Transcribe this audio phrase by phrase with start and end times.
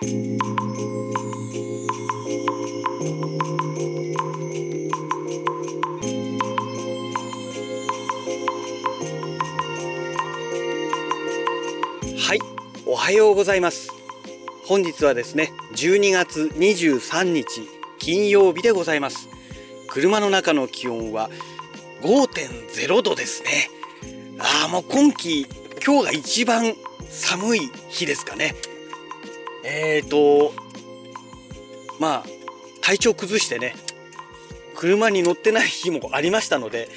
[0.00, 0.04] は
[12.34, 12.38] い
[12.86, 13.90] おはようございます。
[14.66, 17.68] 本日はですね12月23日
[17.98, 19.28] 金曜日でございます。
[19.88, 21.28] 車の中の気温は
[22.02, 23.68] 5.0度ですね。
[24.38, 25.48] ああもう今季
[25.84, 26.76] 今日が一番
[27.08, 28.54] 寒い日ですかね。
[29.64, 30.52] えーと
[32.00, 32.24] まあ
[32.80, 33.74] 体調崩してね
[34.74, 36.88] 車に乗ってない日もありましたので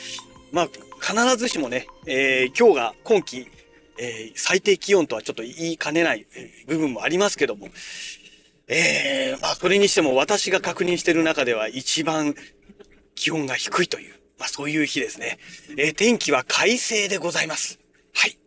[0.52, 0.68] まあ
[1.02, 3.48] 必ずしもね、えー、今日が今季
[4.04, 6.26] えー、最低気温とはちょっと言いかねない
[6.66, 7.68] 部分もありますけども、
[8.68, 12.34] えー、まあ、それにしても私が確認している中では一番
[13.14, 15.38] 気温が低いという、まあ、そういう日ですね。
[15.78, 17.80] えー、天気は快晴でございます。
[18.16, 18.38] はい。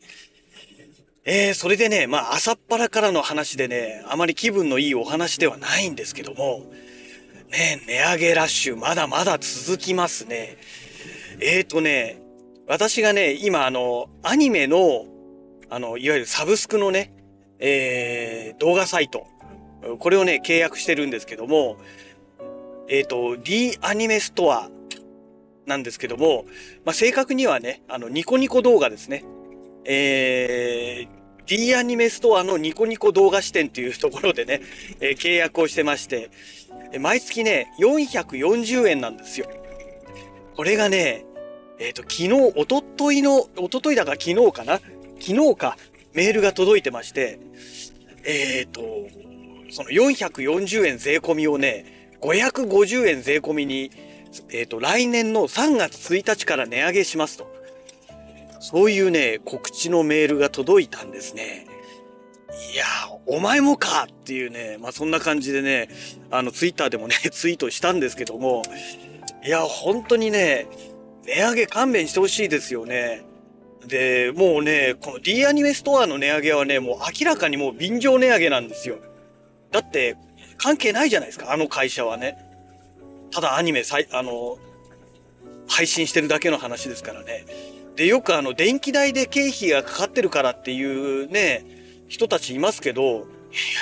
[1.25, 6.71] えー、それでね、まあ、朝っぱらからの話でね、あまり気分のいいお話ではないんですけども、
[7.51, 10.59] ね、値上げラッシュまだまだ続きますね。
[11.41, 12.21] えーとね、
[12.67, 15.07] 私がね、今あの、アニメの
[15.71, 17.13] あの、いわゆるサブスクのね、
[17.59, 19.27] えー、動画サイト、
[19.99, 21.79] これをね、契約してるんですけども、
[22.89, 24.71] えっ、ー、と、D アニメストア
[25.67, 26.45] なんですけども、
[26.85, 29.25] まあ、正確にはね、あの、ニコニコ動画ですね。
[29.85, 34.61] えー、D アニメストアのニコニコ動画視点っていうところでね、
[35.01, 36.31] えー、契約をしてまして、
[37.01, 39.49] 毎月ね、440円なんですよ。
[40.57, 41.25] これがね、
[41.79, 44.81] えっ、ー、と、昨日、おとといの、おとといだから昨日かな？
[45.21, 45.77] 昨日か
[46.13, 47.41] メールが届いてまして、
[48.25, 48.83] えっ、ー、と、
[49.71, 53.91] その440円税込みをね、550円税込みに、
[54.51, 57.54] えっ、と、来年の3月1日から値上げしますと。
[58.65, 61.67] そういうね、告知のメールが届いたんですね。
[62.73, 62.85] いや
[63.27, 65.91] お前もかっていうね、まあそんな感じでね、
[66.31, 68.63] あの、ツイッターでもね、 ツイートしたんですけども、
[69.45, 70.67] いや、本当にね、
[71.27, 73.27] 値上げ勘弁してほしいですよね。
[73.87, 78.97] で、もうね、この D アニメストアの値上げはね、もう明らかにもう便乗値上げなんですよ。
[79.73, 80.17] だって、
[80.57, 82.39] 関係ないじゃないですか、あの会社はね。
[83.31, 84.57] ただアニメ、あの、
[85.69, 87.45] 配信してるだけの話ですからね。
[87.97, 91.65] で、よくあの、電気代で経費がかかってるからっていうね、
[92.09, 93.27] 人たちいますけど、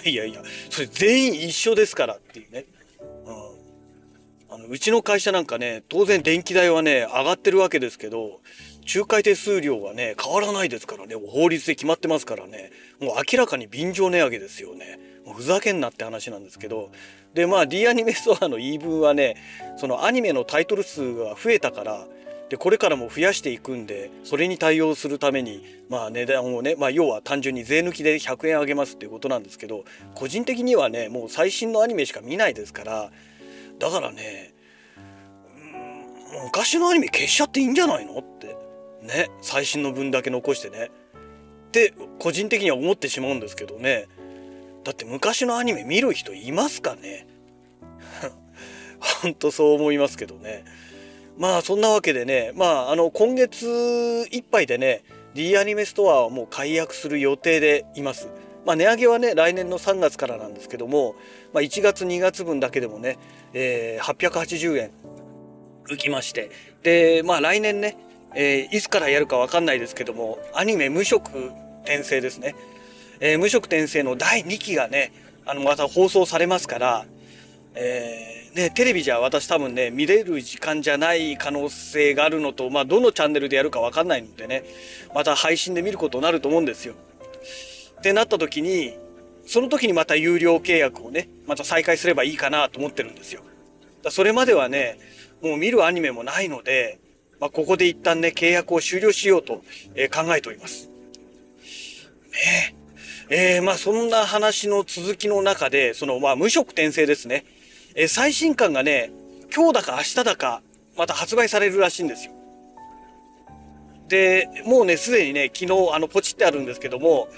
[0.04, 2.66] いやいやいや、それ全員一緒ですからっていうね。
[3.26, 4.54] うん。
[4.54, 8.40] あの、うちの会社なんかね、当然電気代はね、上がってるわけですけど、
[8.92, 12.70] 仲介手数料はね、変わらないですからね、法律で決まってますからね、
[13.00, 14.98] もう明らかに便乗値上げですよね。
[15.24, 16.90] もうふざけんなって話なんですけど、
[17.32, 19.36] で、まあ D アニメストアの言い分はね、
[19.76, 22.08] そのアニメのタイトル数が増えたから、
[22.52, 33.10] で、これからも増やしていくんで、それに対応するために、まあ値段をね、まあ要は単純に税抜きで100円上げますっていうことなんですけど、個人的にはね、もう最新のアニメしか見ないですから、
[33.78, 34.52] だからね、
[36.44, 38.54] 昔のアニメ消しちゃっていいんじゃないのって
[39.02, 40.90] ね最新の分だけ残してね。
[41.68, 44.08] って個人的には思ってしまうんですけどね。
[44.84, 47.26] だって昔のアニメ見る人いますかね？
[49.22, 50.64] ほんとそう思いますけどね。
[51.38, 53.66] まあそんなわけでねまああの今月
[54.30, 55.04] いっぱいでね
[55.34, 58.28] D アニメストアはもう解約する予定でいます。
[58.64, 61.16] まあ、値上げはね来年の3月からなんですけども、
[61.52, 63.18] まあ、1月2月分だけでもね、
[63.54, 64.90] えー、880円
[65.88, 66.48] 浮きまして
[66.84, 67.96] でまあ来年ね
[68.34, 71.52] えー、いつからやるかわかんないですけども、アニメ無色
[71.84, 72.54] 転生ですね。
[73.20, 75.12] えー、無色転生の第2期がね、
[75.44, 77.06] あの、また放送されますから、
[77.74, 84.64] えー、ね、テレビじゃ私多分ね、見れる時間じゃない可能性があるのと、まあ、どのチャンネルでやるかわかんないのでね、
[85.14, 86.94] また配信で見ることになると思うんですよ。
[87.98, 88.96] ってなった時に、
[89.46, 93.42] その時にまた有料契約をね、また再開すればいいかなと思ってるんですよ。
[94.02, 94.98] だそれまではね、
[95.40, 97.00] もう見るアニメもないので、
[97.40, 99.62] まあ、ここで一旦ね、契約を終了しようと、
[99.94, 100.88] えー、考えております。
[102.32, 102.82] ねえ。
[103.34, 107.46] えー、まあそんな話の続きの中で、そのまあ無色転生ですね。
[107.94, 109.10] え、最新刊がね、
[109.54, 110.62] 今日だか明日だか、
[110.96, 112.32] また発売されるらしいんですよ。
[114.08, 117.28] で、もうね、すでにね、昨日、あの、ポチってあるんですけども、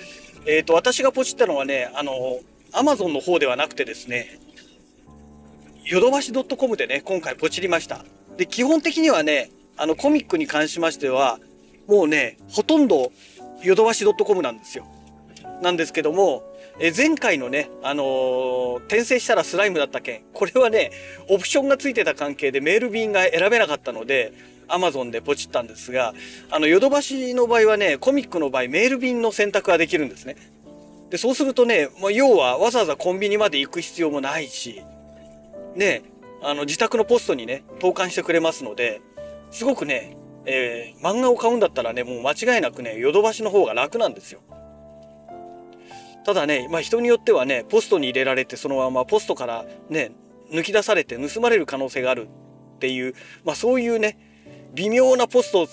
[0.47, 2.41] えっ、ー、と、私がポチったのはね、あの、
[2.73, 4.39] アマゾンの方ではなくてですね、
[5.85, 8.05] ヨドバシ .com でね、今回ポチりました。
[8.37, 11.39] で、基本的にはね、あのコミックに関しましては
[11.89, 13.13] もうねほとんど
[13.63, 14.87] ヨドバシ .com なんですよ。
[15.63, 16.43] なんですけども
[16.79, 20.91] え前回のね、あのー、転生したらスライムだった件これはね
[21.29, 24.33] オプションがついてた関係でメール便が選べなかったので
[24.69, 26.15] Amazon でポチったんですが
[26.51, 30.37] あのヨドバシの場合はねコミックの場合メール便の選択ができるんですね。
[31.11, 34.83] でそうするとね、まあ、要はわざわざコンビニまで行く必要もないし
[35.77, 36.03] ね
[36.43, 39.01] あの自宅のポストにね投函してくれますので
[39.53, 44.41] すごくね、えー、漫画を買うんだったらねもう間違いなくねヨドバシの方が楽なんですよ。
[46.25, 50.13] ただね、まあ、人によってはねポストに入れられてそのままポストからね
[50.51, 52.29] 抜き出されて盗まれる可能性がある
[52.77, 54.19] っていう、まあ、そういうね
[54.75, 55.69] 微妙なポスト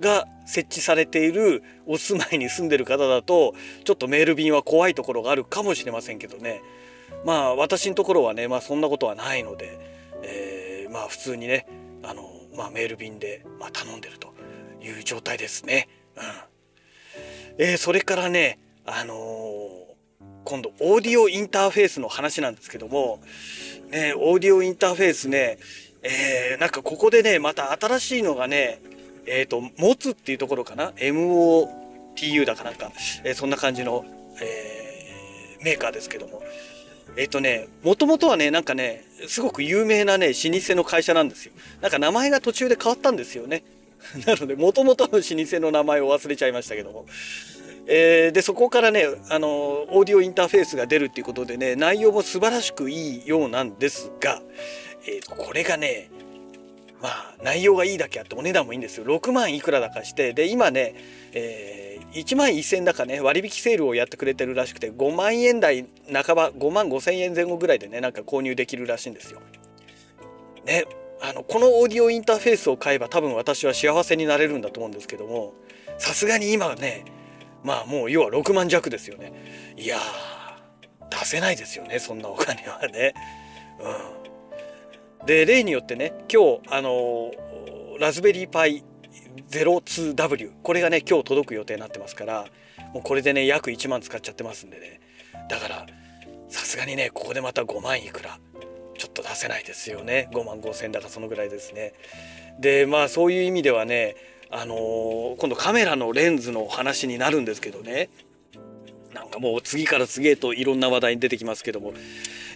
[0.00, 3.54] が設置されているお住まいに住んでる方だと
[3.84, 6.62] ちょっとメール便は怖いところがあるかもしれませんけどね
[7.24, 9.78] まあ私のところはね、まあ、そんなことはないので、
[10.22, 11.66] えー、まあ普通にね
[12.02, 14.32] あの、まあ、メール便で、まあ、頼んでると
[14.80, 15.88] いう状態ですね。
[16.16, 16.22] うん
[17.60, 19.57] えー、それからね、あのー、
[20.48, 23.20] 今度オーディオインターフェースの話なんですけども、
[23.90, 25.58] ね、オーディオインターフェースね、
[26.02, 28.80] えー、なんかここでねまた新しいのがね
[29.28, 32.90] えっ、ー、と、持つっていうところかな ?MOTU だかなんか、
[33.24, 34.04] えー、そんな感じの、
[34.40, 36.42] えー、メーカーですけども。
[37.16, 41.52] えっ、とね、もともとはね、なんかね、すごく有名なね、老舗の会社なんですよ。
[41.80, 43.62] なんか名前が途中で変わったんですよね。
[44.26, 47.06] なので、もともとの老舗の名前を忘れちゃいましたけども。
[47.90, 54.42] えー、で、そこからね、あの、オーディオインターフェースが出るっていうことでね、内容も素晴らしくいいようなんですが、
[55.06, 56.10] えー、これがね、
[57.00, 60.94] まあ内容がいいだけあってお値段もいいんですよ6万いくらだかしてで今ね、
[61.32, 69.40] えー、1万1000だかね割引セールをやってくれてるらしくて5万円台半ば5万5千円前後ぐらいでねなんか購入できるらしいんですよ。
[70.64, 70.84] ね
[71.20, 75.54] あのこのオーディオインターフェースを買えば多分私は幸せになれるんだと思うんですけども
[75.98, 77.04] さすがに今はね
[77.64, 79.32] まあもう要は6万弱ですよね。
[79.76, 79.98] いや
[81.10, 83.14] 出せないですよねそんなお金はね。
[85.20, 85.26] うん。
[85.26, 87.30] で例によってね今日あの
[87.98, 88.84] ラズベリーパイ
[89.50, 92.46] 02W これがね今日届く予定になってますから
[92.94, 95.00] もうこれでね約1万使っちゃってますんでね。
[95.48, 95.86] だから
[96.48, 98.38] さすがにねここでまた5万いくら
[98.96, 100.28] ちょっと出せないですよね。
[100.32, 101.94] 5万5千だかそのぐらいですね。
[102.60, 104.16] でまあそういう意味ではね
[104.50, 108.08] あのー、今度カメラのレンズの話になるんですけどね
[109.12, 111.92] なんかもう次から次へといろんな話題に出てきますけども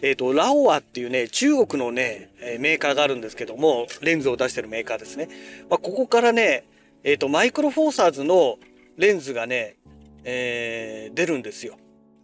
[0.03, 5.29] えっ、ー、と、ラオアっていうね、中国のね、メーカーがあるんですけども、レンズを出してるメーカーですね。
[5.71, 6.65] まあ、ここからね、
[7.05, 8.59] えっ、ー、と、マイクロフォーサーズの
[8.97, 9.77] レンズがね、
[10.25, 11.77] えー、出るんですよ。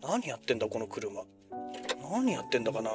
[0.03, 1.23] 何やってんだ、この車。
[2.11, 2.91] 何やってんだかな。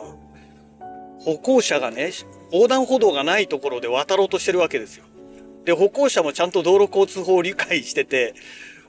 [1.20, 2.12] 歩行者がね、
[2.52, 5.06] 横断歩道がないところで渡ろうとしてるわけですよ。
[5.65, 8.33] で、歩行者もちゃんと道路交通法を理解してて、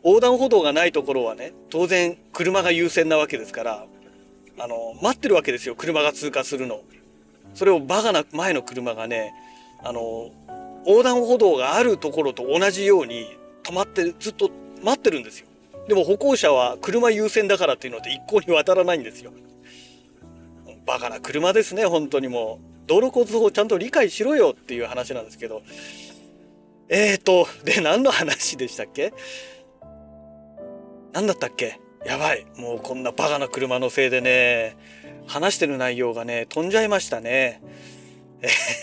[0.05, 3.87] 横断歩道がないところはね、当然車が優先なわけですから、
[4.59, 6.83] あの、待ってるわけですよ、車が通過するの。
[7.55, 9.33] それをバカな前の車がね、
[9.83, 10.31] あの、
[10.87, 14.51] 横断歩道があるところと同じように止まってずっと
[14.83, 15.47] 待ってるんですよ。
[15.89, 19.33] でも歩行者は車優先だからっていうので一向に渡らないんですよ。
[20.87, 22.75] バカな車ですね、本当にもう。
[22.87, 25.63] 道路交通法ちゃんと理解しろよっていう話なんですけど。
[26.89, 29.13] えーと、で、何の話でしたっけ？
[31.13, 31.81] 何だったっけ？
[32.05, 32.45] やばい。
[32.57, 34.77] もうこんなバカな車のせいでね。
[35.27, 37.63] 話してる内容がね飛んじゃいましたね。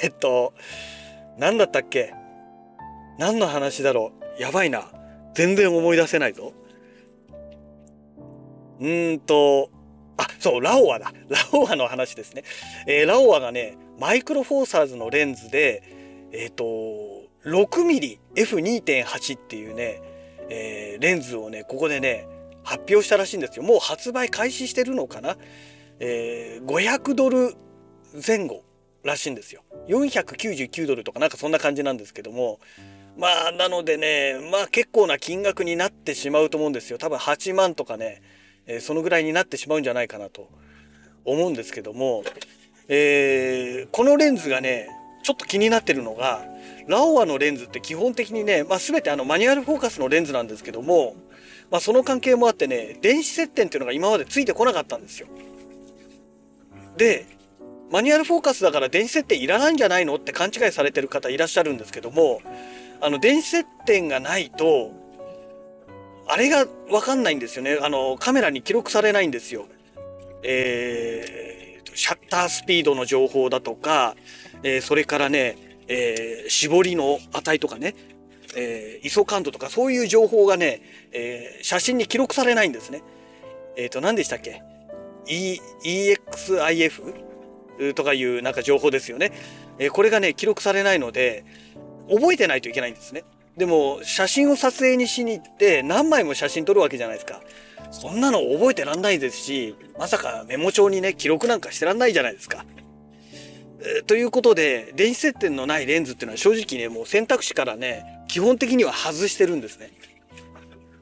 [0.03, 0.55] えー、っと
[1.37, 2.15] 何だったっけ？
[3.19, 4.41] 何の話だろう？
[4.41, 4.91] やばいな。
[5.35, 6.53] 全然思い出せないぞ。
[8.79, 9.69] うーんと
[10.17, 11.13] あそうラオアだ。
[11.29, 12.43] ラオアの話ですね、
[12.87, 15.83] えー、ラオアがねマイクロフォーサーズのレンズで
[16.31, 20.01] えっ、ー、と 6mmF2.8 っていうね、
[20.49, 22.27] えー、レンズをねここでね
[22.63, 23.63] 発表したらしいんですよ。
[23.63, 25.37] もう発売開始してるのかな、
[25.99, 27.55] えー、500ドル
[28.25, 28.63] 前後
[29.03, 29.63] らしいんですよ。
[29.87, 32.59] 499ドルとかなんかそんな感じなんですけども。
[33.17, 36.97] まあなのでねまあ結構な金額になってしまうと思うんですよ。
[36.97, 38.21] 多分8万とかね、
[38.67, 40.49] えー、そのぐらいになってしまうんじゃないかなと
[41.25, 42.23] 思うんですけども、
[42.87, 44.87] えー、このレンズがね
[45.23, 46.43] ちょっと気になってるのが
[46.87, 51.15] ラオアのレンズって基本的にね、まあ、全てあのマニュアルフォーカスのレンズなんですけども
[51.71, 55.27] まあ、その関係もあってね電子接点っていうのが今までついてこなかったんですよ。
[56.97, 57.25] で
[57.89, 62.41] マニュアルフォーカスだから電子接点いらないんじゃないのって勘違いされてる方いらっしゃるんですけども
[63.01, 64.91] あの電子接点がないと
[66.27, 69.65] あれが分かんないんですよねあのカメラに記録されないんですよ。
[70.43, 71.60] えー、
[71.95, 74.15] シャッタースピードの情報だとか、
[74.63, 75.57] えー、それからね、
[75.87, 77.95] えー、絞りの値とかね
[78.55, 80.81] えー、ISO 感度とかそういう情報がね、
[81.11, 83.01] えー、写真に記録されないんですね。
[83.77, 84.61] えっ、ー、と、何でしたっけ、
[85.27, 87.31] e、?EXIF?
[87.95, 89.31] とかいうなんか情報ですよね。
[89.79, 91.45] えー、これがね、記録されないので、
[92.09, 93.23] 覚えてないといけないんですね。
[93.57, 97.41] でも、写真を撮影にしに行って何枚も写真撮るわけじゃないですか。
[97.91, 102.65] そんなの覚えてらんないですしまさかメモ帳にね記録なんかしてらんないじゃないですか。
[104.05, 109.91] ということで電子接点のないレンズっていうのは正直ねもう選択肢からね基本的には外してるんですね。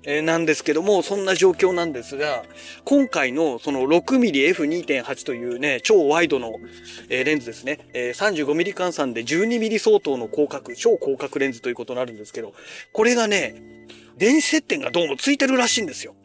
[0.03, 2.43] えー、なんですけどもそんな状況なんですが
[2.85, 6.53] 今回のその 6mmF2.8 というね超ワイドの、
[7.09, 12.53] えー、レンズですね、えー、35mm 換算で 12mm 相当の広角超広角レンズということになるんですけど
[12.93, 13.61] これがね
[14.17, 16.15] 電子接点がどうもついてるらしいんですよ。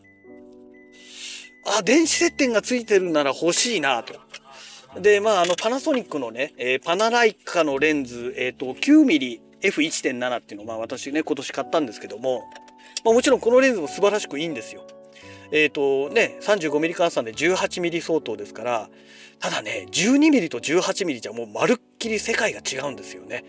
[1.67, 4.15] あ、電子接点がついてるなら欲しいなと。
[5.01, 12.45] で、まあ、あの、パナソニックのね、えー、パナライカのレンズ、えっ、ー、と、9mm F1.7 っていうのを、まあ、私ね、今年買ったんですけども、
[13.05, 14.87] まあ、もちろんこのレンズも素晴らしくいいんですよ。
[15.51, 18.91] えっ、ー、とね、35mm 換算で 18mm 相当ですから、
[19.41, 23.45] ただね、12mm と 18mm じゃもうまるっきり世界が違うんですよね。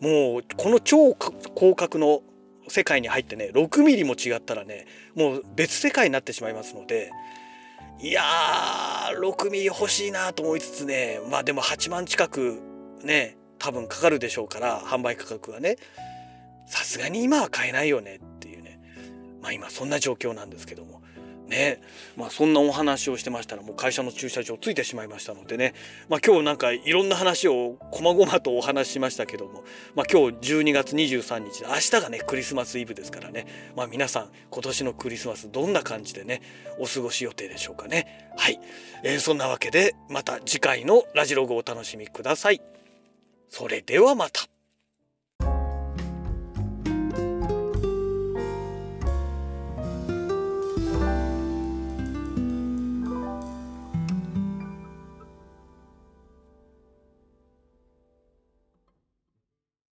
[0.00, 1.14] もう、この超
[1.54, 2.22] 広角の
[2.68, 7.10] 世界に入ってね、6ミリも違ったらね、もう別世界になってしまいますので、
[8.02, 12.58] いやー、6ミリ欲しいなと思いつつね、まあでも8万近く
[13.04, 15.76] ね、多分かかるでしょうから、販売価格はね、
[16.66, 18.80] さすがに今は買えないよねっていうね、
[19.42, 20.89] まあ今そんな状況なんですけども。
[21.50, 21.82] ね。
[22.16, 25.74] まあそんなお話をしてましたらもう会社の駐車場ついてしまいましたのでね。
[26.08, 29.64] まあ今日なんかいろんな話をこまごまとお話ししましたけども
[29.94, 33.46] まあ今日12月23日明日がねクリスマスイブですからね。
[33.76, 36.40] まあ皆さん今年のクリスマスどんな感じでね
[36.78, 38.30] お過ごし予定でしょうかね。
[38.38, 38.58] はい、
[39.02, 42.62] えー、そんなわけでまた次回のラジログをお楽しみください。
[43.48, 44.59] それではまた。